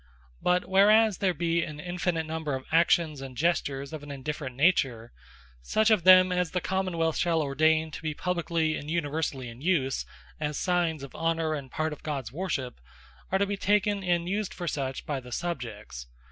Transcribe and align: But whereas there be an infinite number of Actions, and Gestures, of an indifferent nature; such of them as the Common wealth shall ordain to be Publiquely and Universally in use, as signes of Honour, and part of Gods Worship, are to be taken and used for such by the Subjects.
But 0.41 0.67
whereas 0.67 1.19
there 1.19 1.31
be 1.35 1.61
an 1.61 1.79
infinite 1.79 2.25
number 2.25 2.55
of 2.55 2.65
Actions, 2.71 3.21
and 3.21 3.37
Gestures, 3.37 3.93
of 3.93 4.01
an 4.01 4.09
indifferent 4.09 4.55
nature; 4.55 5.13
such 5.61 5.91
of 5.91 6.05
them 6.05 6.31
as 6.31 6.49
the 6.49 6.59
Common 6.59 6.97
wealth 6.97 7.17
shall 7.17 7.39
ordain 7.39 7.91
to 7.91 8.01
be 8.01 8.15
Publiquely 8.15 8.79
and 8.79 8.89
Universally 8.89 9.47
in 9.47 9.61
use, 9.61 10.03
as 10.39 10.57
signes 10.57 11.03
of 11.03 11.13
Honour, 11.13 11.53
and 11.53 11.69
part 11.69 11.93
of 11.93 12.01
Gods 12.01 12.31
Worship, 12.31 12.81
are 13.31 13.37
to 13.37 13.45
be 13.45 13.57
taken 13.57 14.03
and 14.03 14.27
used 14.27 14.55
for 14.55 14.67
such 14.67 15.05
by 15.05 15.19
the 15.19 15.31
Subjects. 15.31 16.07